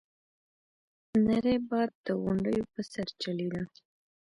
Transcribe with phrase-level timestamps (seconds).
[1.25, 3.61] نری باد د غونډيو په سر چلېده.